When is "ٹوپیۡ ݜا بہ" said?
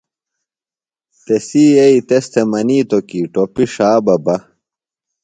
3.33-4.15